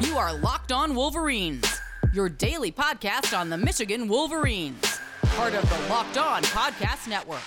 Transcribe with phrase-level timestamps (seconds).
[0.00, 1.80] You are Locked On Wolverines,
[2.12, 7.42] your daily podcast on the Michigan Wolverines, part of the Locked On Podcast Network.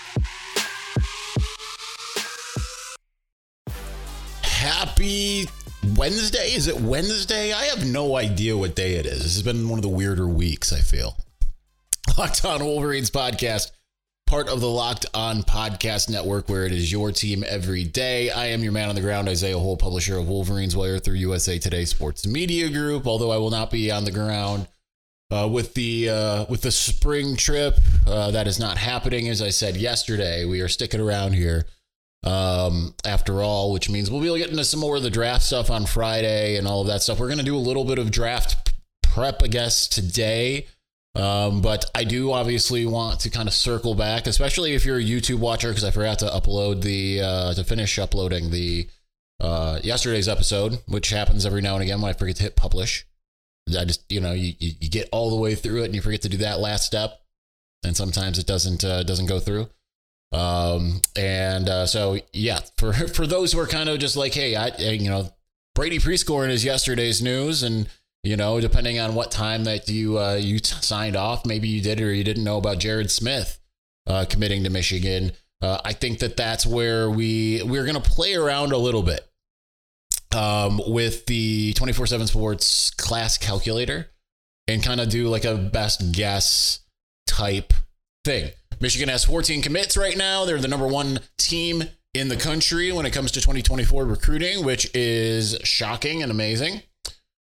[4.43, 5.45] Happy
[5.95, 6.53] Wednesday?
[6.53, 7.53] Is it Wednesday?
[7.53, 9.23] I have no idea what day it is.
[9.23, 11.15] This has been one of the weirder weeks, I feel.
[12.17, 13.71] Locked On Wolverines podcast,
[14.31, 18.29] part of the Locked On Podcast Network, where it is your team every day.
[18.29, 21.59] I am your man on the ground, Isaiah Hole, publisher of Wolverines Wire through USA
[21.59, 23.07] Today Sports Media Group.
[23.07, 24.69] Although I will not be on the ground
[25.31, 27.77] uh, with the uh, with the spring trip,
[28.07, 29.27] uh, that is not happening.
[29.27, 31.65] As I said yesterday, we are sticking around here
[32.23, 35.69] um, after all, which means we'll be getting into some more of the draft stuff
[35.69, 37.19] on Friday and all of that stuff.
[37.19, 38.71] We're going to do a little bit of draft
[39.03, 40.67] prep, I guess, today.
[41.13, 45.03] Um, but I do obviously want to kind of circle back, especially if you're a
[45.03, 48.87] YouTube watcher, because I forgot to upload the uh, to finish uploading the
[49.41, 53.05] uh, yesterday's episode, which happens every now and again when I forget to hit publish.
[53.77, 56.21] I just you know you, you get all the way through it and you forget
[56.23, 57.21] to do that last step,
[57.83, 59.67] and sometimes it doesn't uh, doesn't go through.
[60.31, 64.55] Um, and uh, so yeah, for for those who are kind of just like, hey,
[64.55, 65.33] I you know
[65.75, 67.89] Brady Prieskorn is yesterday's news, and
[68.23, 71.81] you know depending on what time that you uh, you t- signed off, maybe you
[71.81, 73.59] did or you didn't know about Jared Smith
[74.07, 75.31] uh, committing to Michigan.
[75.61, 79.27] Uh, I think that that's where we we're gonna play around a little bit
[80.35, 84.11] um, with the twenty four seven Sports class calculator
[84.67, 86.79] and kind of do like a best guess
[87.27, 87.73] type
[88.23, 88.51] thing.
[88.79, 90.45] Michigan has 14 commits right now.
[90.45, 91.83] They're the number one team
[92.13, 96.81] in the country when it comes to 2024 recruiting, which is shocking and amazing.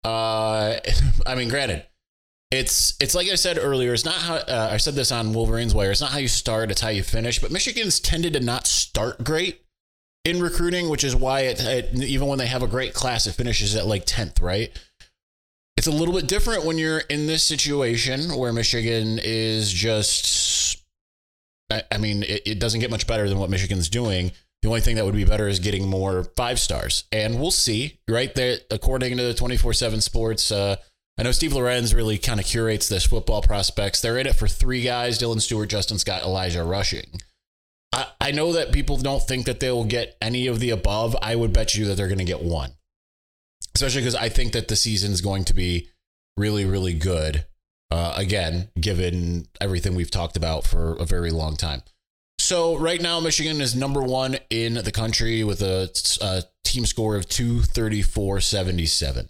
[0.05, 0.79] Uh,
[1.27, 1.85] I mean, granted,
[2.51, 3.93] it's it's like I said earlier.
[3.93, 5.91] It's not how uh, I said this on Wolverines Wire.
[5.91, 7.39] It's not how you start; it's how you finish.
[7.39, 9.63] But Michigan's tended to not start great
[10.25, 13.33] in recruiting, which is why it, it even when they have a great class, it
[13.33, 14.71] finishes at like 10th, right?
[15.77, 20.83] It's a little bit different when you're in this situation where Michigan is just
[21.71, 24.33] I mean, it, it, doesn't get much better than what Michigan's doing.
[24.63, 27.05] The only thing that would be better is getting more five stars.
[27.13, 28.35] And we'll see, right?
[28.35, 30.77] There, according to the 24 7 sports, uh,
[31.19, 34.01] I know Steve Lorenz really kind of curates this football prospects.
[34.01, 37.21] They're in it for three guys Dylan Stewart, Justin Scott, Elijah Rushing.
[37.93, 41.17] I, I know that people don't think that they will get any of the above.
[41.21, 42.73] I would bet you that they're going to get one,
[43.75, 45.89] especially because I think that the season is going to be
[46.37, 47.45] really, really good.
[47.91, 51.83] Uh, again, given everything we've talked about for a very long time.
[52.49, 55.91] So right now, Michigan is number one in the country with a,
[56.23, 59.29] a team score of 234.77.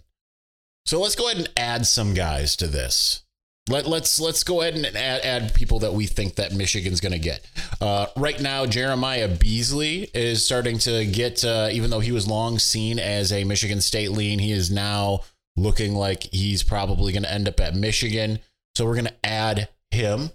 [0.85, 3.25] So let's go ahead and add some guys to this.
[3.67, 7.11] Let, let's let's go ahead and add, add people that we think that Michigan's going
[7.11, 7.45] to get.
[7.81, 12.57] Uh, right now, Jeremiah Beasley is starting to get, uh, even though he was long
[12.57, 15.23] seen as a Michigan State lean, he is now
[15.57, 18.39] looking like he's probably going to end up at Michigan.
[18.77, 20.29] So we're going to add him.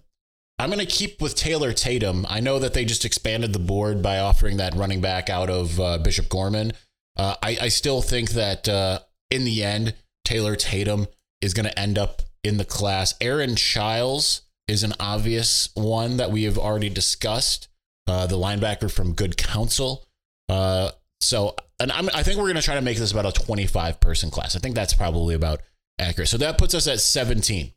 [0.59, 2.25] I'm going to keep with Taylor Tatum.
[2.29, 5.81] I know that they just expanded the board by offering that running back out of
[5.81, 6.73] uh, Bishop Gorman.
[7.17, 9.01] Uh, I, I, still think that uh,
[9.31, 9.95] in the end,
[10.25, 11.07] Taylor Tatum
[11.41, 13.15] is going to end up in the class.
[13.21, 17.69] Aaron Chiles is an obvious one that we have already discussed.
[18.07, 20.05] Uh, the linebacker from Good Counsel.
[20.49, 20.91] Uh,
[21.21, 23.99] so, and I'm, I think we're going to try to make this about a 25
[23.99, 24.55] person class.
[24.55, 25.63] I think that's probably about
[25.99, 26.29] accurate.
[26.29, 27.73] So that puts us at 17.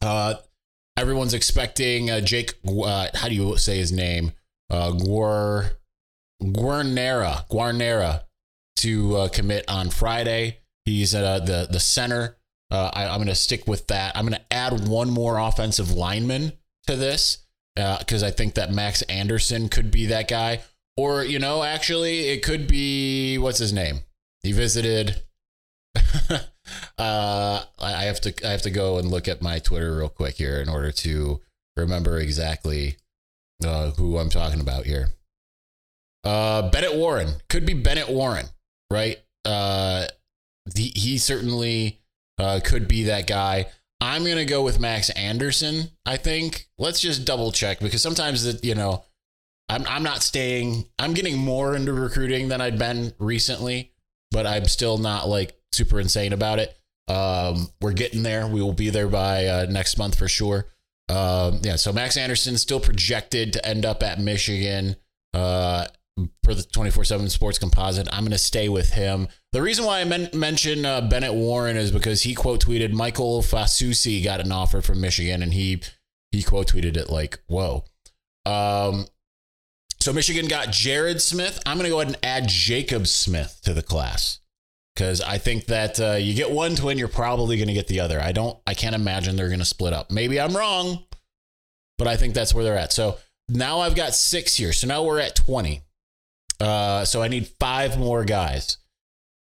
[0.00, 0.34] Uh,
[1.02, 2.54] everyone's expecting uh, Jake.
[2.64, 4.32] Uh, how do you say his name?
[4.70, 5.72] Uh, Guar
[6.40, 8.22] Guarnera Guarnera
[8.76, 10.60] to uh, commit on Friday.
[10.84, 12.38] He's uh, the the center.
[12.70, 14.16] Uh, I, am going to stick with that.
[14.16, 16.52] I'm going to add one more offensive lineman
[16.86, 17.44] to this
[17.76, 20.60] because I think that Max Anderson could be that guy.
[20.96, 24.00] Or you know, actually, it could be what's his name.
[24.42, 25.22] He visited.
[26.98, 30.36] uh, I have to I have to go and look at my Twitter real quick
[30.36, 31.40] here in order to
[31.76, 32.96] remember exactly
[33.64, 35.08] uh, who I'm talking about here.
[36.24, 38.46] Uh, Bennett Warren could be Bennett Warren,
[38.90, 39.18] right?
[39.44, 40.06] Uh,
[40.66, 42.00] the, he certainly
[42.38, 43.66] uh, could be that guy.
[44.00, 45.90] I'm gonna go with Max Anderson.
[46.06, 46.68] I think.
[46.78, 49.04] Let's just double check because sometimes that you know,
[49.68, 50.86] I'm I'm not staying.
[50.98, 53.92] I'm getting more into recruiting than I'd been recently,
[54.30, 56.76] but I'm still not like super insane about it.
[57.08, 58.46] Um, we're getting there.
[58.46, 60.66] We will be there by uh, next month for sure.
[61.08, 64.96] Um, yeah, so Max Anderson still projected to end up at Michigan
[65.34, 65.86] uh,
[66.44, 68.08] for the 24 7 sports composite.
[68.12, 69.28] I'm going to stay with him.
[69.52, 73.42] The reason why I men- mention uh, Bennett Warren is because he quote tweeted Michael
[73.42, 75.82] Fasusi got an offer from Michigan and he
[76.30, 77.84] he quote tweeted it like, whoa.
[78.46, 79.06] Um,
[80.00, 81.60] so Michigan got Jared Smith.
[81.66, 84.40] I'm going to go ahead and add Jacob Smith to the class.
[84.94, 88.00] Because I think that uh, you get one twin, you're probably going to get the
[88.00, 88.20] other.
[88.20, 90.10] I don't, I can't imagine they're going to split up.
[90.10, 91.04] Maybe I'm wrong,
[91.98, 92.92] but I think that's where they're at.
[92.92, 93.18] So
[93.48, 94.72] now I've got six here.
[94.72, 95.82] So now we're at 20.
[96.60, 98.78] Uh, so I need five more guys.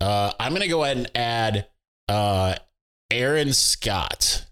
[0.01, 1.67] Uh, I'm going to go ahead and add
[2.09, 2.55] uh,
[3.11, 4.47] Aaron Scott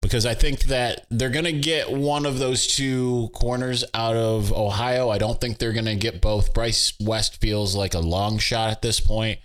[0.00, 4.52] because I think that they're going to get one of those two corners out of
[4.52, 5.10] Ohio.
[5.10, 6.54] I don't think they're going to get both.
[6.54, 9.40] Bryce West feels like a long shot at this point.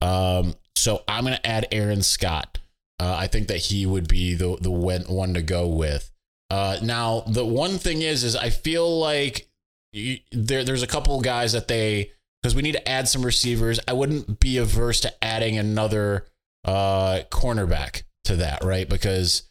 [0.00, 2.58] Um, so I'm going to add Aaron Scott.
[3.00, 6.10] Uh, I think that he would be the the one to go with.
[6.50, 9.48] Uh, now the one thing is, is I feel like
[9.92, 12.12] you, there there's a couple guys that they
[12.42, 13.80] because we need to add some receivers.
[13.86, 16.26] I wouldn't be averse to adding another
[16.64, 18.88] uh, cornerback to that, right?
[18.88, 19.48] Because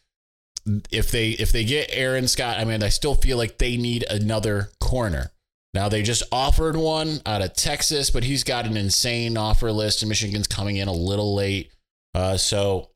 [0.90, 4.04] if they if they get Aaron Scott, I mean, I still feel like they need
[4.10, 5.30] another corner.
[5.78, 10.02] Now they just offered one out of Texas, but he's got an insane offer list,
[10.02, 11.70] and Michigan's coming in a little late.
[12.16, 12.90] Uh, so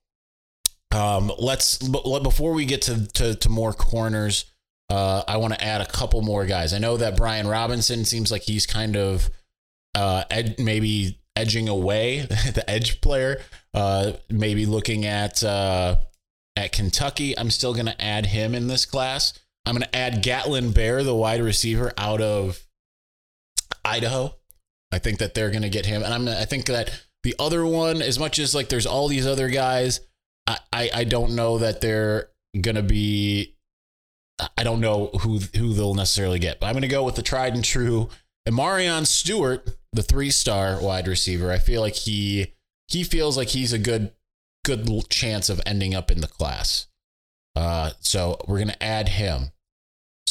[0.91, 4.47] um, let's before we get to to, to more corners,
[4.91, 6.75] uh, I want to add a couple more guys.
[6.75, 9.31] I know that Brian Robinson seems like he's kind of
[9.95, 13.41] uh, ed- maybe edging away the edge player.
[13.73, 15.99] Uh, maybe looking at uh,
[16.57, 17.39] at Kentucky.
[17.39, 19.39] I'm still going to add him in this class.
[19.67, 22.61] I'm going to add Gatlin Bair, the wide receiver out of
[23.85, 24.35] Idaho.
[24.91, 26.29] I think that they're going to get him, and I'm.
[26.29, 30.01] I think that the other one, as much as like there's all these other guys,
[30.47, 32.29] I I, I don't know that they're
[32.61, 33.55] going to be.
[34.57, 37.23] I don't know who who they'll necessarily get, but I'm going to go with the
[37.23, 38.09] tried and true
[38.49, 41.53] Amarion Stewart, the three star wide receiver.
[41.53, 42.55] I feel like he
[42.89, 44.13] he feels like he's a good
[44.65, 46.89] good chance of ending up in the class.
[47.55, 49.53] Uh, so we're gonna add him.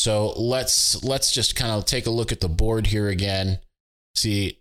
[0.01, 3.59] So let's let's just kind of take a look at the board here again.
[4.15, 4.57] See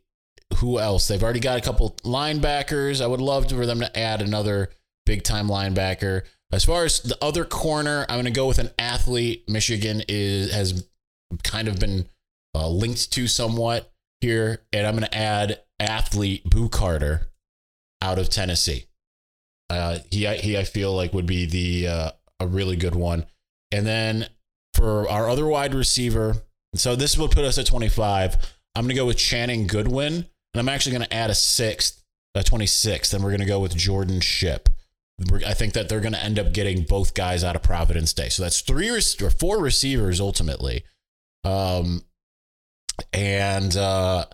[0.57, 1.09] who else.
[1.09, 3.01] They've already got a couple linebackers.
[3.01, 4.69] I would love for them to add another
[5.07, 6.25] big time linebacker.
[6.53, 9.49] As far as the other corner, I'm going to go with an athlete.
[9.49, 10.87] Michigan is has
[11.43, 12.07] kind of been
[12.55, 13.91] uh, linked to somewhat
[14.21, 17.29] here, and I'm going to add athlete Boo Carter
[18.03, 18.89] out of Tennessee.
[19.71, 22.11] Uh, he he I feel like would be the uh,
[22.41, 23.25] a really good one.
[23.73, 24.29] And then
[24.81, 26.37] for our other wide receiver,
[26.75, 28.37] so this would put us at 25.
[28.75, 32.03] I'm going to go with Channing Goodwin, and I'm actually going to add a sixth,
[32.35, 34.71] a 26th, and we're going to go with Jordan Shipp.
[35.47, 38.31] I think that they're going to end up getting both guys out of Providence Day.
[38.31, 39.01] So that's three or
[39.31, 40.85] four receivers ultimately.
[41.45, 42.03] Um,
[43.13, 44.25] and uh,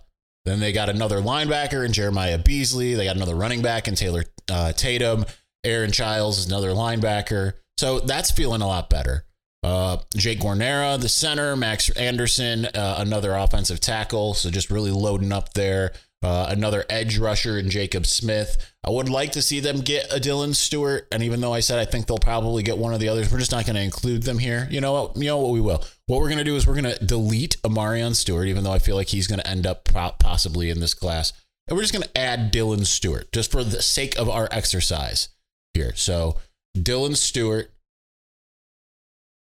[0.44, 2.94] then they got another linebacker in Jeremiah Beasley.
[2.94, 5.24] They got another running back in Taylor uh, Tatum.
[5.64, 7.54] Aaron Chiles is another linebacker.
[7.78, 9.24] So that's feeling a lot better.
[9.62, 14.34] Uh, Jake Guarnera, the center, Max Anderson, uh, another offensive tackle.
[14.34, 15.92] So just really loading up there.
[16.22, 18.74] Uh, another edge rusher in Jacob Smith.
[18.82, 21.78] I would like to see them get a Dylan Stewart, and even though I said
[21.78, 24.22] I think they'll probably get one of the others, we're just not going to include
[24.22, 24.66] them here.
[24.70, 25.16] You know what?
[25.16, 25.84] You know what we will.
[26.06, 28.78] What we're going to do is we're going to delete Amarion Stewart, even though I
[28.78, 31.32] feel like he's going to end up possibly in this class,
[31.68, 35.28] and we're just going to add Dylan Stewart just for the sake of our exercise
[35.74, 35.92] here.
[35.94, 36.38] So
[36.76, 37.70] Dylan Stewart,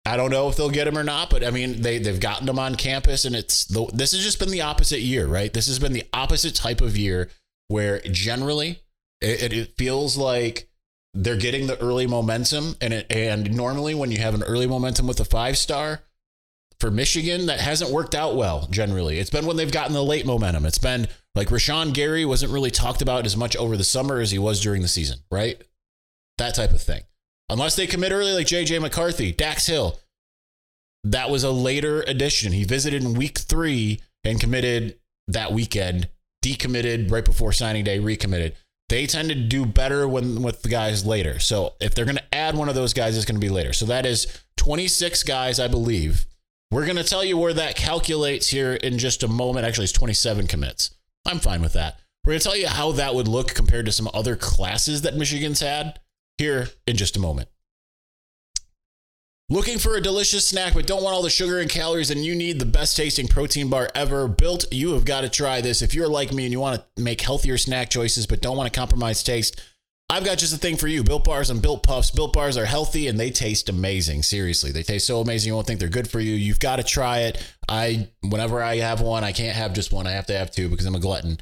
[0.06, 2.48] I don't know if they'll get him or not, but I mean they they've gotten
[2.48, 5.52] him on campus, and it's the, this has just been the opposite year, right?
[5.52, 7.28] This has been the opposite type of year
[7.68, 8.80] where generally
[9.20, 10.68] it, it feels like
[11.12, 15.06] they're getting the early momentum, and it, and normally when you have an early momentum
[15.06, 16.02] with a five star
[16.78, 18.66] for Michigan, that hasn't worked out well.
[18.70, 20.64] Generally, it's been when they've gotten the late momentum.
[20.64, 24.30] It's been like Rashan Gary wasn't really talked about as much over the summer as
[24.30, 25.62] he was during the season, right?
[26.38, 27.02] That type of thing.
[27.50, 29.98] Unless they commit early, like JJ McCarthy, Dax Hill.
[31.02, 32.52] That was a later addition.
[32.52, 36.08] He visited in week three and committed that weekend,
[36.44, 38.54] decommitted right before signing day, recommitted.
[38.88, 41.38] They tend to do better when with the guys later.
[41.38, 43.72] So if they're going to add one of those guys, it's going to be later.
[43.72, 44.26] So that is
[44.56, 46.26] 26 guys, I believe.
[46.70, 49.66] We're going to tell you where that calculates here in just a moment.
[49.66, 50.90] Actually, it's 27 commits.
[51.26, 51.98] I'm fine with that.
[52.24, 55.16] We're going to tell you how that would look compared to some other classes that
[55.16, 55.98] Michigan's had
[56.40, 57.48] here in just a moment.
[59.50, 62.34] Looking for a delicious snack but don't want all the sugar and calories and you
[62.34, 65.82] need the best tasting protein bar ever built, you have got to try this.
[65.82, 68.72] If you're like me and you want to make healthier snack choices but don't want
[68.72, 69.60] to compromise taste,
[70.08, 71.04] I've got just a thing for you.
[71.04, 72.10] Built bars and built puffs.
[72.10, 74.22] Built bars are healthy and they taste amazing.
[74.22, 76.34] Seriously, they taste so amazing you won't think they're good for you.
[76.34, 77.44] You've got to try it.
[77.68, 80.06] I whenever I have one, I can't have just one.
[80.06, 81.38] I have to have two because I'm a glutton.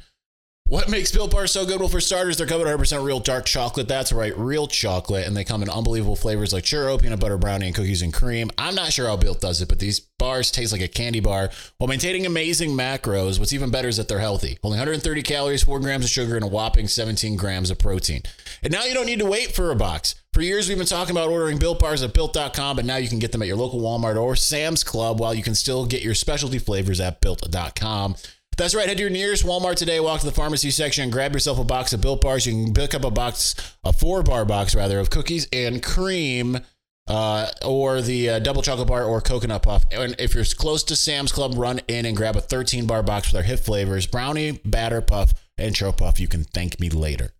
[0.69, 1.79] What makes Built Bars so good?
[1.79, 3.87] Well, for starters, they're covered 100% real dark chocolate.
[3.87, 5.25] That's right, real chocolate.
[5.25, 8.51] And they come in unbelievable flavors like churro, peanut butter brownie, and cookies and cream.
[8.55, 11.49] I'm not sure how Built does it, but these bars taste like a candy bar
[11.79, 13.39] while maintaining amazing macros.
[13.39, 14.59] What's even better is that they're healthy.
[14.61, 18.21] Only 130 calories, 4 grams of sugar, and a whopping 17 grams of protein.
[18.61, 20.13] And now you don't need to wait for a box.
[20.33, 23.17] For years, we've been talking about ordering Built Bars at Built.com, but now you can
[23.17, 26.13] get them at your local Walmart or Sam's Club while you can still get your
[26.13, 28.17] specialty flavors at Built.com.
[28.59, 28.89] That's right.
[28.89, 31.63] Head to your nearest Walmart today, walk to the pharmacy section, and grab yourself a
[31.63, 32.45] box of Built Bars.
[32.45, 36.59] You can pick up a box, a four bar box rather, of cookies and cream,
[37.07, 39.85] uh, or the uh, double chocolate bar or coconut puff.
[39.93, 43.31] And if you're close to Sam's Club, run in and grab a 13 bar box
[43.31, 46.19] with our hit flavors brownie, batter puff, and churro puff.
[46.19, 47.31] You can thank me later.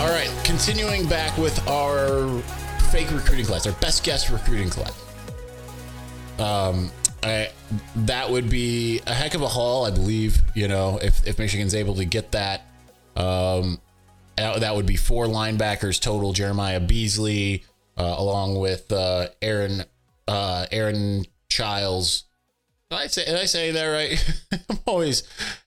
[0.00, 2.42] All right, continuing back with our
[2.92, 4.92] fake recruiting class, our best guess recruiting class.
[6.38, 6.90] Um,
[7.22, 7.48] I,
[7.96, 10.42] that would be a heck of a haul, I believe.
[10.54, 12.66] You know, if if Michigan's able to get that,
[13.16, 13.80] um,
[14.36, 16.34] that would be four linebackers total.
[16.34, 17.64] Jeremiah Beasley,
[17.96, 19.84] uh, along with uh, Aaron
[20.28, 22.24] uh, Aaron Chiles.
[22.90, 24.34] Did I say did I say that right?
[24.68, 25.22] I'm always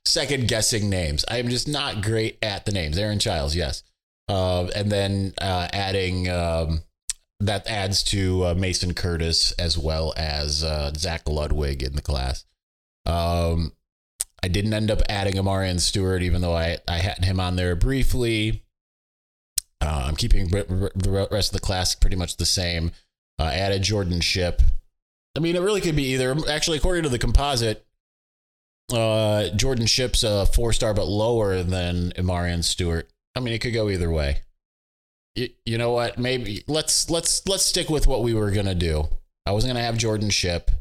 [0.05, 1.25] second guessing names.
[1.27, 2.99] I'm just not great at the names.
[2.99, 3.81] Aaron Chiles, yes.
[4.29, 6.81] Uh, and then uh, adding um,
[7.47, 12.45] that adds to uh, Mason Curtis as well as uh, Zach Ludwig in the class.
[13.05, 13.73] Um,
[14.43, 17.75] I didn't end up adding Amarian Stewart, even though I, I had him on there
[17.75, 18.63] briefly.
[19.81, 22.91] Uh, I'm keeping the rest of the class pretty much the same.
[23.37, 24.61] Uh, added Jordan Shipp.
[25.35, 26.35] I mean, it really could be either.
[26.49, 27.85] Actually, according to the composite,
[28.93, 33.09] uh, Jordan Shipp's a four star, but lower than Amarian Stewart.
[33.35, 34.41] I mean, it could go either way.
[35.35, 36.17] You, you know what?
[36.17, 39.07] Maybe let's let's let's stick with what we were gonna do.
[39.45, 40.71] I wasn't gonna have Jordan Shipp.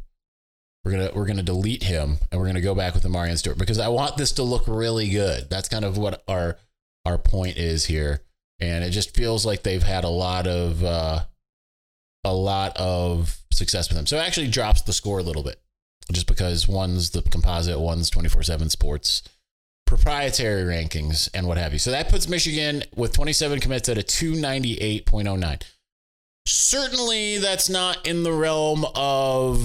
[0.85, 3.59] We're gonna we're gonna delete him and we're gonna go back with the Amarian Stewart
[3.59, 5.51] because I want this to look really good.
[5.51, 6.59] That's kind of what our
[7.05, 8.23] our point is here,
[8.61, 11.21] and it just feels like they've had a lot of uh,
[12.23, 14.07] a lot of success with him.
[14.07, 15.61] So it actually drops the score a little bit,
[16.13, 19.23] just because one's the composite, one's twenty four seven sports
[19.87, 21.79] proprietary rankings and what have you.
[21.79, 25.63] So that puts Michigan with 27 commits at a 298.09.
[26.47, 29.63] Certainly, that's not in the realm of,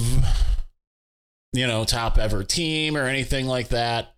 [1.53, 4.15] you know, top ever team or anything like that.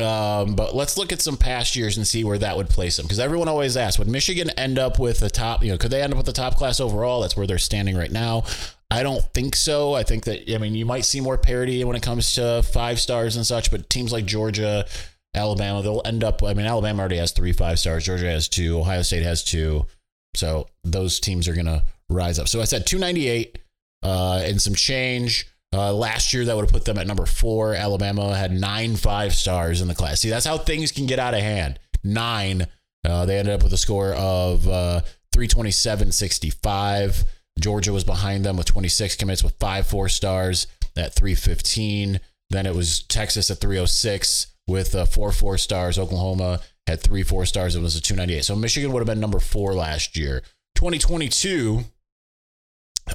[0.00, 3.04] Um, but let's look at some past years and see where that would place them.
[3.04, 6.02] Because everyone always asks, would Michigan end up with a top, you know, could they
[6.02, 7.20] end up with the top class overall?
[7.20, 8.44] That's where they're standing right now.
[8.92, 9.94] I don't think so.
[9.94, 13.00] I think that I mean you might see more parity when it comes to five
[13.00, 14.86] stars and such, but teams like Georgia,
[15.34, 16.42] Alabama, they'll end up.
[16.42, 18.04] I mean, Alabama already has three five stars.
[18.04, 18.78] Georgia has two.
[18.78, 19.86] Ohio State has two.
[20.34, 22.48] So those teams are gonna rise up.
[22.48, 23.58] So I said 298
[24.02, 25.46] uh, and some change.
[25.74, 27.74] Uh, last year, that would have put them at number four.
[27.74, 30.20] Alabama had nine five stars in the class.
[30.20, 31.78] See, that's how things can get out of hand.
[32.04, 32.66] Nine.
[33.04, 35.00] Uh, they ended up with a score of uh,
[35.34, 37.24] 327.65.
[37.62, 40.66] Georgia was behind them with 26 commits with five four stars
[40.96, 42.20] at 315.
[42.50, 45.98] Then it was Texas at 306 with uh, four four stars.
[45.98, 47.76] Oklahoma had three four stars.
[47.76, 48.44] It was a 298.
[48.44, 50.42] So Michigan would have been number four last year.
[50.74, 51.84] 2022,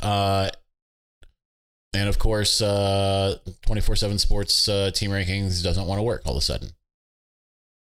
[0.01, 0.50] uh,
[1.94, 6.34] and of course, uh, 24 7 sports uh, team rankings doesn't want to work all
[6.34, 6.70] of a sudden.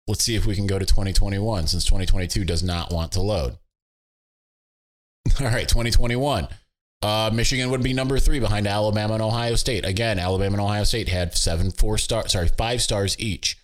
[0.07, 3.57] Let's see if we can go to 2021 since 2022 does not want to load.
[5.41, 6.49] All right, 2021.
[7.03, 9.85] Uh, Michigan would be number three behind Alabama and Ohio State.
[9.85, 13.59] Again, Alabama and Ohio State had seven, four stars, sorry, five stars each.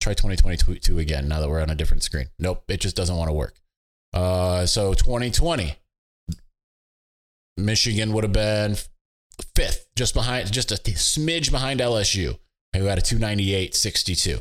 [0.00, 2.28] Try 2022 again now that we're on a different screen.
[2.38, 3.56] Nope, it just doesn't want to work.
[4.14, 5.74] Uh, so 2020,
[7.58, 8.76] Michigan would have been
[9.54, 12.38] fifth, just behind, just a smidge behind LSU,
[12.74, 14.40] who had a 298.62.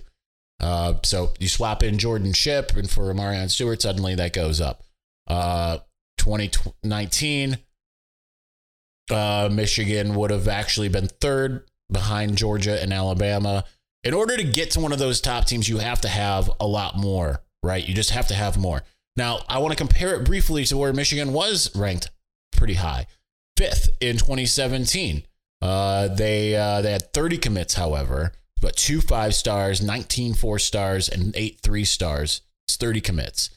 [0.60, 4.84] Uh, so you swap in Jordan Shipp and for Amarian Stewart, suddenly that goes up.
[5.28, 5.80] Uh,
[6.18, 7.58] 2019,
[9.10, 13.64] uh, Michigan would have actually been third behind Georgia and Alabama.
[14.04, 16.68] In order to get to one of those top teams, you have to have a
[16.68, 17.86] lot more, right?
[17.86, 18.84] You just have to have more.
[19.16, 22.10] Now, I want to compare it briefly to where Michigan was ranked
[22.52, 23.08] pretty high,
[23.58, 25.24] fifth in 2017.
[25.62, 31.10] Uh, they uh, they had 30 commits, however, but two five stars, 19 four stars,
[31.10, 32.42] and eight three stars.
[32.68, 33.50] It's 30 commits.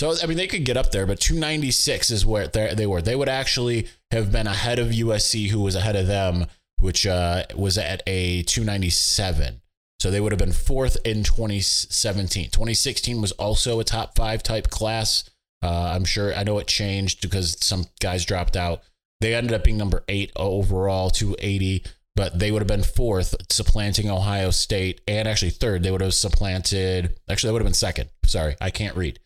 [0.00, 3.02] So I mean, they could get up there, but 296 is where they were.
[3.02, 6.46] They would actually have been ahead of USC, who was ahead of them,
[6.78, 9.60] which uh, was at a 297.
[9.98, 12.46] So they would have been fourth in 2017.
[12.46, 15.28] 2016 was also a top five type class.
[15.62, 18.80] Uh, I'm sure I know it changed because some guys dropped out.
[19.20, 21.84] They ended up being number eight overall, 280,
[22.16, 25.82] but they would have been fourth, supplanting Ohio State, and actually third.
[25.82, 28.08] They would have supplanted, actually, they would have been second.
[28.24, 29.20] Sorry, I can't read.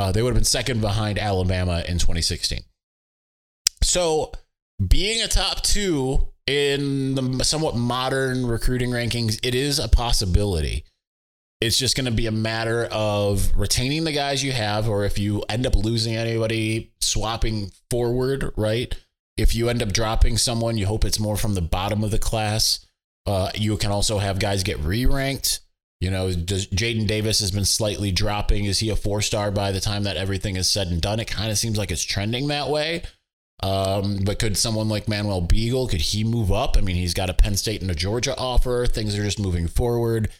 [0.00, 2.60] Uh, they would have been second behind Alabama in 2016.
[3.82, 4.32] So
[4.88, 10.86] being a top two in the somewhat modern recruiting rankings, it is a possibility.
[11.60, 15.18] It's just going to be a matter of retaining the guys you have, or if
[15.18, 18.96] you end up losing anybody, swapping forward, right?
[19.36, 22.18] If you end up dropping someone, you hope it's more from the bottom of the
[22.18, 22.86] class.
[23.26, 25.60] Uh, you can also have guys get re ranked.
[26.00, 28.64] You know, Jaden Davis has been slightly dropping.
[28.64, 31.20] Is he a four star by the time that everything is said and done?
[31.20, 33.02] It kind of seems like it's trending that way.
[33.62, 36.78] Um, but could someone like Manuel Beigel, could he move up?
[36.78, 38.86] I mean, he's got a Penn State and a Georgia offer.
[38.86, 40.30] Things are just moving forward.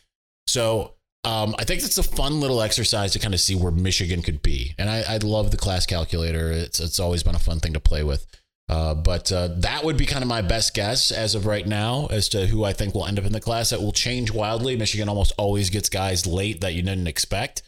[0.47, 4.23] So um, I think it's a fun little exercise to kind of see where Michigan
[4.23, 4.75] could be.
[4.79, 6.51] And I, I love the class calculator.
[6.51, 8.27] It's it's always been a fun thing to play with.
[8.71, 12.07] Uh, but uh, that would be kind of my best guess as of right now
[12.09, 13.71] as to who I think will end up in the class.
[13.71, 14.77] That will change wildly.
[14.77, 17.63] Michigan almost always gets guys late that you didn't expect.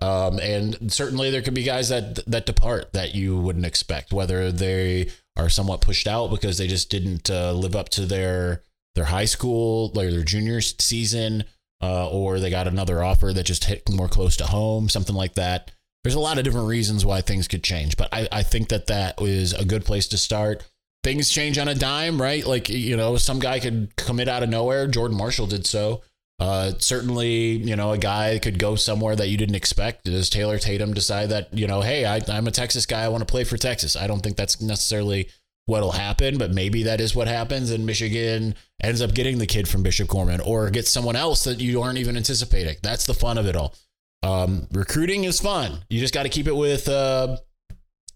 [0.00, 4.52] Um, and certainly there could be guys that that depart that you wouldn't expect, whether
[4.52, 8.62] they are somewhat pushed out because they just didn't uh, live up to their
[8.94, 11.44] their high school or their junior season,
[11.82, 15.34] uh, or they got another offer that just hit more close to home, something like
[15.34, 15.70] that.
[16.02, 18.88] There's a lot of different reasons why things could change, but I, I think that
[18.88, 20.64] that is a good place to start.
[21.04, 22.44] Things change on a dime, right?
[22.44, 24.86] Like you know, some guy could commit out of nowhere.
[24.86, 26.02] Jordan Marshall did so.
[26.42, 30.04] Uh, certainly, you know, a guy could go somewhere that you didn't expect.
[30.04, 33.02] Does Taylor Tatum decide that, you know, hey, I, I'm a Texas guy.
[33.02, 33.94] I want to play for Texas?
[33.94, 35.28] I don't think that's necessarily
[35.66, 37.70] what'll happen, but maybe that is what happens.
[37.70, 41.60] And Michigan ends up getting the kid from Bishop Gorman or gets someone else that
[41.60, 42.76] you aren't even anticipating.
[42.82, 43.76] That's the fun of it all.
[44.22, 45.84] Um, recruiting is fun.
[45.88, 47.38] You just got to keep it with, uh,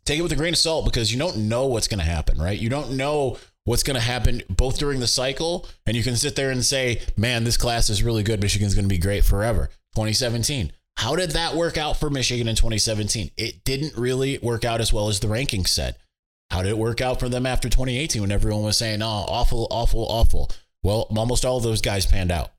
[0.04, 2.38] take it with a grain of salt because you don't know what's going to happen,
[2.38, 2.58] right?
[2.58, 6.36] You don't know what's going to happen both during the cycle and you can sit
[6.36, 8.40] there and say, man, this class is really good.
[8.40, 9.66] Michigan's going to be great forever.
[9.94, 10.72] 2017.
[10.98, 13.32] How did that work out for Michigan in 2017?
[13.36, 15.96] It didn't really work out as well as the rankings said.
[16.50, 19.66] How did it work out for them after 2018 when everyone was saying, oh, awful,
[19.70, 20.50] awful, awful?
[20.82, 22.52] Well, almost all those guys panned out.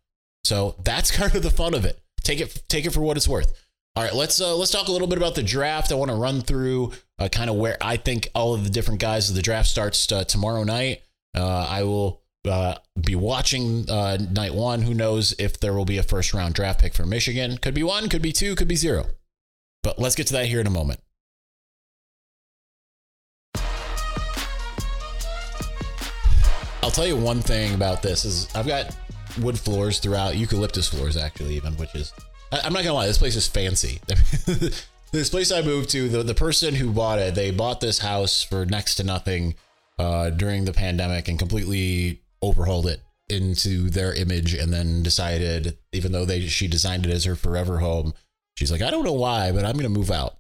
[0.44, 2.00] So that's kind of the fun of it.
[2.28, 3.54] Take it, take it for what it's worth.
[3.96, 5.94] All right, let's uh, let's talk a little bit about the draft.
[5.94, 9.00] I want to run through uh, kind of where I think all of the different
[9.00, 9.30] guys.
[9.30, 11.04] Of the draft starts uh, tomorrow night.
[11.34, 14.82] Uh, I will uh, be watching uh, night one.
[14.82, 17.60] Who knows if there will be a first round draft pick for Michigan?
[17.60, 19.06] Could be one, could be two, could be zero.
[19.82, 21.00] But let's get to that here in a moment.
[26.84, 28.94] I'll tell you one thing about this is I've got
[29.40, 32.14] wood floors throughout, eucalyptus floors actually even, which is
[32.52, 34.00] I'm not gonna lie, this place is fancy.
[35.12, 38.42] this place I moved to, the, the person who bought it, they bought this house
[38.42, 39.56] for next to nothing
[40.00, 46.12] uh, during the pandemic and completely overhauled it into their image and then decided, even
[46.12, 48.14] though they she designed it as her forever home,
[48.56, 50.38] she's like, I don't know why, but I'm gonna move out.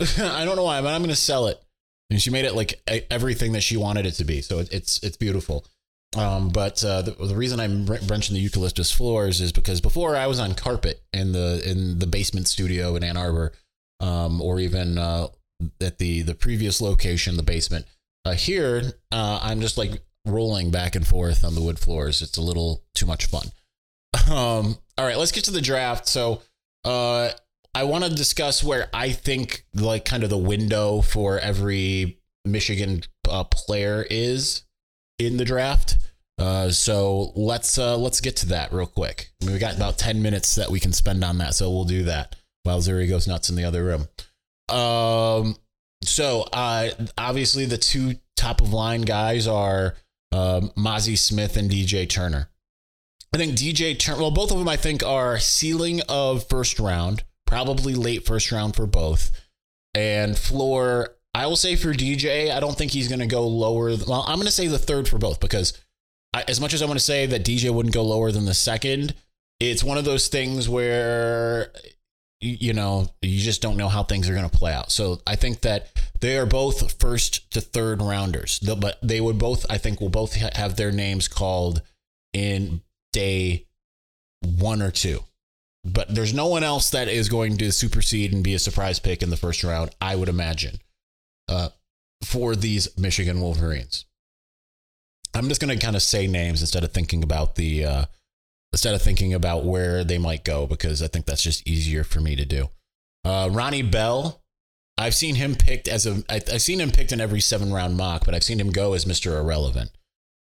[0.00, 1.62] I don't know why, but I'm gonna sell it.
[2.10, 4.40] And she made it like everything that she wanted it to be.
[4.40, 5.66] So it, it's it's beautiful.
[6.16, 10.26] Um, but uh, the, the, reason I'm mentioning the eucalyptus floors is because before I
[10.26, 13.52] was on carpet in the in the basement studio in Ann Arbor,
[14.00, 15.28] um, or even uh,
[15.80, 17.84] at the the previous location, the basement.
[18.24, 22.22] Uh, here, uh, I'm just like rolling back and forth on the wood floors.
[22.22, 23.48] It's a little too much fun.
[24.28, 26.06] Um, all right, let's get to the draft.
[26.06, 26.42] So,
[26.84, 27.30] uh,
[27.74, 33.02] I want to discuss where I think like kind of the window for every Michigan
[33.26, 34.64] uh, player is
[35.18, 35.98] in the draft.
[36.38, 39.30] Uh, so let's uh, let's get to that real quick.
[39.42, 41.84] I mean, we got about ten minutes that we can spend on that, so we'll
[41.84, 44.08] do that while Zuri goes nuts in the other room.
[44.68, 45.56] Um,
[46.02, 49.94] so uh, obviously the two top of line guys are
[50.32, 52.50] um, Mazi Smith and DJ Turner.
[53.32, 54.20] I think DJ Turner.
[54.20, 58.76] Well, both of them I think are ceiling of first round, probably late first round
[58.76, 59.32] for both,
[59.94, 63.90] and floor I will say for DJ, I don't think he's going to go lower.
[64.06, 65.78] Well, I'm going to say the third for both because
[66.34, 68.54] I, as much as I want to say that DJ wouldn't go lower than the
[68.54, 69.14] second,
[69.60, 71.72] it's one of those things where
[72.40, 74.92] you know you just don't know how things are going to play out.
[74.92, 75.88] So I think that
[76.20, 80.34] they are both first to third rounders, but they would both I think will both
[80.34, 81.82] have their names called
[82.32, 83.66] in day
[84.42, 85.24] one or two.
[85.84, 89.22] But there's no one else that is going to supersede and be a surprise pick
[89.22, 90.80] in the first round, I would imagine
[91.48, 91.68] uh,
[92.24, 94.04] for these Michigan Wolverines.
[95.34, 98.04] I'm just going to kind of say names instead of thinking about the uh,
[98.72, 102.20] instead of thinking about where they might go because I think that's just easier for
[102.20, 102.70] me to do.
[103.24, 104.42] Uh, Ronnie Bell,
[104.96, 106.22] I've seen him picked as a.
[106.28, 109.06] I've seen him picked in every seven round mock, but I've seen him go as
[109.06, 109.90] Mister Irrelevant.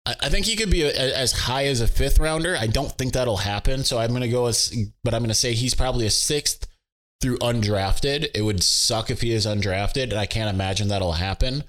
[0.07, 2.57] I, I think he could be a, as high as a fifth rounder.
[2.57, 3.83] I don't think that'll happen.
[3.83, 6.68] So I'm going to go as, but I'm going to say he's probably a sixth
[7.21, 8.29] through undrafted.
[8.35, 11.65] It would suck if he is undrafted, and I can't imagine that'll happen.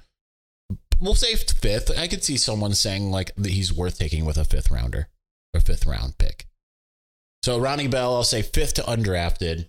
[1.00, 1.96] We'll say fifth.
[1.98, 5.08] I could see someone saying like that he's worth taking with a fifth rounder
[5.54, 6.46] or fifth round pick.
[7.42, 9.68] So Ronnie Bell, I'll say fifth to undrafted.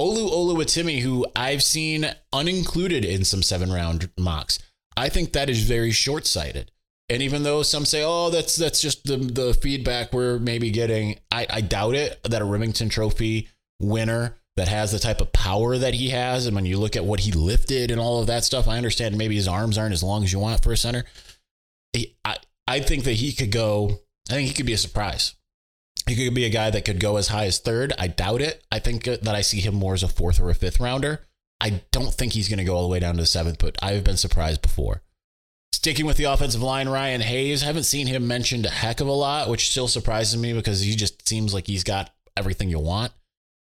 [0.00, 4.58] Olu Oluwatimi, who I've seen unincluded in some seven round mocks.
[4.96, 6.72] I think that is very short sighted.
[7.08, 11.20] And even though some say, oh, that's that's just the, the feedback we're maybe getting,
[11.30, 13.48] I, I doubt it that a Rimington Trophy
[13.80, 17.04] winner that has the type of power that he has, and when you look at
[17.04, 20.02] what he lifted and all of that stuff, I understand maybe his arms aren't as
[20.02, 21.04] long as you want for a center.
[22.24, 22.36] I
[22.66, 24.00] I think that he could go.
[24.30, 25.34] I think he could be a surprise.
[26.06, 27.92] He could be a guy that could go as high as third.
[27.98, 28.62] I doubt it.
[28.70, 31.26] I think that I see him more as a fourth or a fifth rounder.
[31.60, 33.76] I don't think he's going to go all the way down to the seventh, but
[33.82, 35.02] I've been surprised before.
[35.72, 39.12] Sticking with the offensive line, Ryan Hayes, haven't seen him mentioned a heck of a
[39.12, 43.12] lot, which still surprises me because he just seems like he's got everything you want.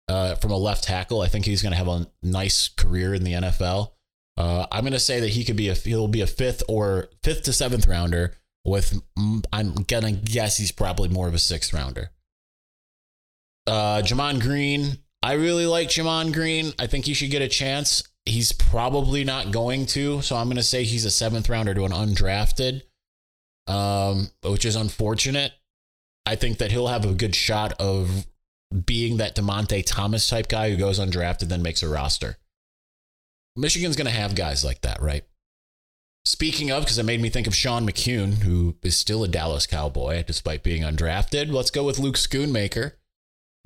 [0.10, 3.24] Uh, from a left tackle, I think he's going to have a nice career in
[3.24, 3.92] the NFL.
[4.36, 7.10] Uh, I'm going to say that he could be a he'll be a fifth or
[7.22, 8.36] fifth to seventh rounder.
[8.66, 9.02] With
[9.54, 12.10] I'm gonna guess he's probably more of a sixth rounder.
[13.68, 14.98] Uh, Gemon Green.
[15.22, 16.74] I really like Gemon Green.
[16.80, 18.04] I think he should get a chance.
[18.26, 21.86] He's probably not going to, so I'm going to say he's a seventh rounder to
[21.86, 22.82] an undrafted,
[23.68, 25.52] um, which is unfortunate.
[26.26, 28.28] I think that he'll have a good shot of
[28.86, 32.38] being that Demonte Thomas type guy who goes undrafted, then makes a roster.
[33.56, 35.24] Michigan's going to have guys like that, right?
[36.26, 39.66] Speaking of, because it made me think of Sean McKeon, who is still a Dallas
[39.66, 41.52] Cowboy despite being undrafted.
[41.52, 42.94] Let's go with Luke Schoonmaker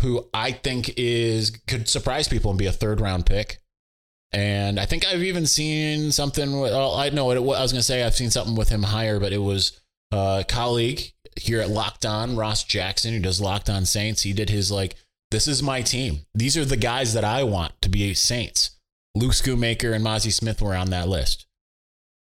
[0.04, 3.60] who I think is could surprise people and be a third round pick.
[4.34, 6.60] And I think I've even seen something.
[6.60, 8.04] With, well, I know what, I was going to say.
[8.04, 9.80] I've seen something with him higher, but it was
[10.14, 14.22] a colleague here at Locked On, Ross Jackson, who does Locked On Saints.
[14.22, 14.96] He did his like,
[15.32, 16.20] this is my team.
[16.36, 18.72] These are the guys that I want to be Saints.
[19.16, 21.48] Luke Schoonmaker and Mazi Smith were on that list.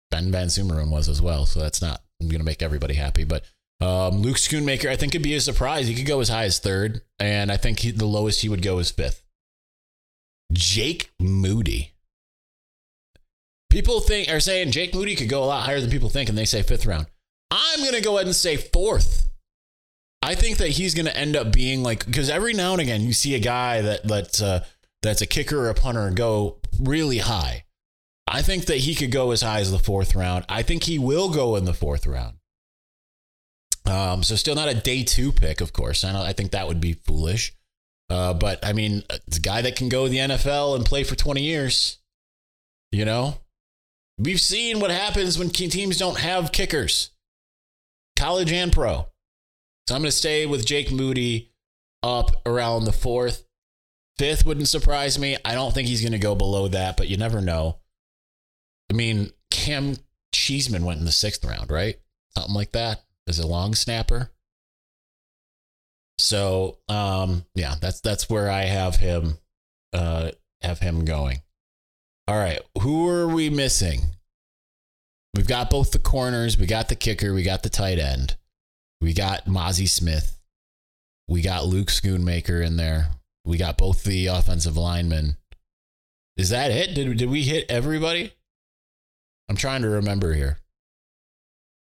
[0.09, 1.45] Ben Van Sumeren was as well.
[1.45, 3.43] So that's not I'm going to make everybody happy, but
[3.81, 5.87] um, Luke Schoonmaker, I think, could be a surprise.
[5.87, 8.61] He could go as high as third, and I think he, the lowest he would
[8.61, 9.23] go is fifth.
[10.53, 11.93] Jake Moody.
[13.71, 16.37] People think are saying Jake Moody could go a lot higher than people think, and
[16.37, 17.07] they say fifth round.
[17.51, 19.29] I'm going to go ahead and say fourth.
[20.23, 23.01] I think that he's going to end up being like because every now and again
[23.01, 24.63] you see a guy that that's uh,
[25.01, 27.65] that's a kicker or a punter go really high.
[28.27, 30.45] I think that he could go as high as the fourth round.
[30.47, 32.37] I think he will go in the fourth round.
[33.85, 36.03] Um, so still not a day two pick, of course.
[36.03, 37.53] I, I think that would be foolish.
[38.09, 41.03] Uh, but I mean, it's a guy that can go to the NFL and play
[41.03, 41.97] for 20 years.
[42.91, 43.37] You know,
[44.17, 47.10] we've seen what happens when teams don't have kickers,
[48.21, 49.07] college and pro.
[49.87, 51.53] So I'm going to stay with Jake Moody
[52.03, 53.45] up around the fourth.
[54.19, 55.37] Fifth wouldn't surprise me.
[55.43, 57.79] I don't think he's going to go below that, but you never know.
[58.91, 59.95] I mean, Cam
[60.31, 61.95] Cheeseman went in the sixth round, right?
[62.37, 64.29] Something like that as a long snapper.
[66.19, 69.39] So um, yeah, that's that's where I have him
[69.93, 70.29] uh,
[70.61, 71.41] have him going.
[72.27, 74.01] All right, who are we missing?
[75.35, 78.35] We've got both the corners, we got the kicker, we got the tight end,
[78.99, 80.39] we got Mazi Smith,
[81.27, 83.11] we got Luke Schoonmaker in there,
[83.45, 85.37] we got both the offensive linemen.
[86.37, 86.93] Is that it?
[86.95, 88.33] Did did we hit everybody?
[89.49, 90.57] I'm trying to remember here.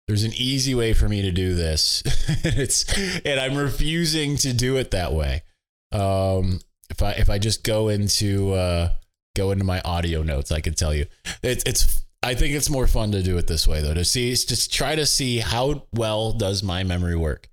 [0.08, 2.02] There's an easy way for me to do this.
[2.44, 2.86] it's
[3.24, 5.44] and I'm refusing to do it that way.
[5.92, 8.94] Um, if I if I just go into uh,
[9.36, 11.06] go into my audio notes, I can tell you
[11.44, 12.04] it's it's.
[12.22, 13.94] I think it's more fun to do it this way though.
[13.94, 17.50] To see, just try to see how well does my memory work.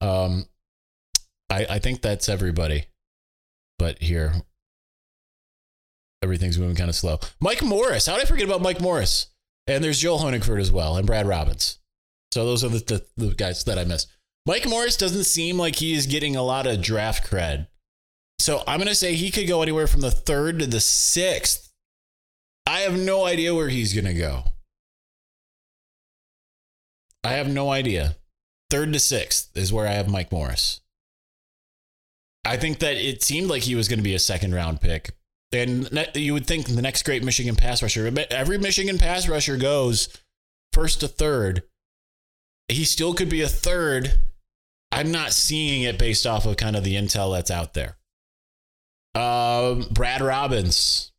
[0.00, 0.46] Um,
[1.50, 2.86] I I think that's everybody,
[3.78, 4.42] but here
[6.22, 7.18] everything's moving kind of slow.
[7.40, 9.28] Mike Morris, how did I forget about Mike Morris?
[9.66, 11.78] And there's Joel Honigford as well, and Brad Robbins.
[12.32, 12.78] So those are the,
[13.16, 14.08] the, the guys that I missed.
[14.46, 17.68] Mike Morris doesn't seem like he is getting a lot of draft cred.
[18.38, 21.67] So I'm going to say he could go anywhere from the third to the sixth.
[22.68, 24.44] I have no idea where he's going to go.
[27.24, 28.16] I have no idea.
[28.70, 30.80] Third to sixth is where I have Mike Morris.
[32.44, 35.16] I think that it seemed like he was going to be a second round pick.
[35.50, 40.08] And you would think the next great Michigan pass rusher, every Michigan pass rusher goes
[40.72, 41.62] first to third
[42.68, 44.20] he still could be a third.
[44.92, 47.96] I'm not seeing it based off of kind of the intel that's out there.
[49.14, 51.12] Um, Brad Robbins.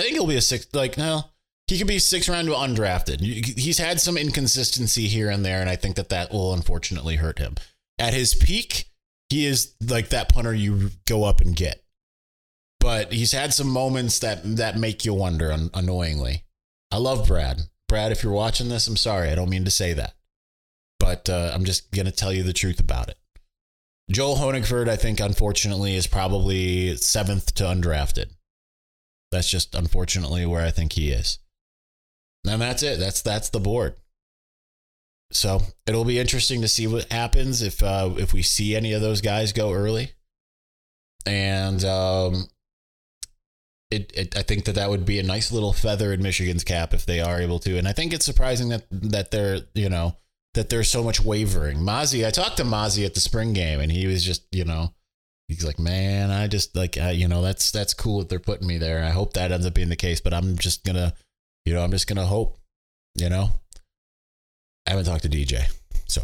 [0.00, 0.66] I think he'll be a six.
[0.72, 1.24] Like no,
[1.66, 3.20] he could be six round to undrafted.
[3.20, 7.38] He's had some inconsistency here and there, and I think that that will unfortunately hurt
[7.38, 7.56] him.
[7.98, 8.86] At his peak,
[9.28, 11.84] he is like that punter you go up and get.
[12.80, 15.54] But he's had some moments that that make you wonder.
[15.74, 16.44] Annoyingly,
[16.90, 17.60] I love Brad.
[17.86, 19.28] Brad, if you're watching this, I'm sorry.
[19.28, 20.14] I don't mean to say that,
[20.98, 23.18] but uh, I'm just gonna tell you the truth about it.
[24.10, 28.30] Joel Honigford, I think, unfortunately, is probably seventh to undrafted.
[29.30, 31.38] That's just unfortunately where I think he is.
[32.46, 32.98] And that's it.
[32.98, 33.96] That's that's the board.
[35.32, 39.00] So it'll be interesting to see what happens if uh, if we see any of
[39.00, 40.12] those guys go early.
[41.26, 42.48] And um,
[43.90, 46.94] it, it, I think that that would be a nice little feather in Michigan's cap
[46.94, 47.76] if they are able to.
[47.76, 50.16] And I think it's surprising that that they're you know
[50.54, 51.78] that there's so much wavering.
[51.78, 54.94] Mazi, I talked to Mazi at the spring game, and he was just you know
[55.50, 58.78] he's like, man, I just like you know that's that's cool that they're putting me
[58.78, 59.04] there.
[59.04, 61.14] I hope that ends up being the case, but I'm just gonna
[61.64, 62.58] you know I'm just gonna hope.
[63.16, 63.50] You know,
[64.86, 65.64] I haven't talked to DJ,
[66.06, 66.22] so.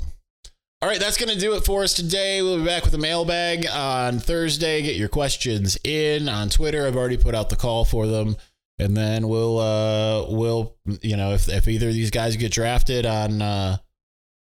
[0.83, 2.43] All right, that's going to do it for us today.
[2.43, 4.83] We'll be back with a mailbag on Thursday.
[4.83, 6.87] Get your questions in on Twitter.
[6.87, 8.37] I've already put out the call for them.
[8.79, 13.07] And then we'll uh we'll you know if if either of these guys get drafted
[13.07, 13.79] on uh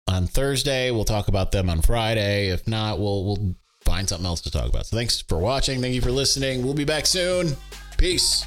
[0.07, 2.49] on Thursday, we'll talk about them on Friday.
[2.49, 4.86] If not, we'll we'll find something else to talk about.
[4.86, 5.82] So thanks for watching.
[5.82, 6.63] Thank you for listening.
[6.63, 7.56] We'll be back soon.
[7.98, 8.46] Peace.